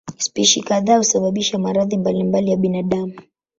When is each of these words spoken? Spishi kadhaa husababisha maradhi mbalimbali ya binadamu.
Spishi 0.17 0.61
kadhaa 0.61 0.97
husababisha 0.97 1.57
maradhi 1.59 1.97
mbalimbali 1.97 2.51
ya 2.51 2.57
binadamu. 2.57 3.13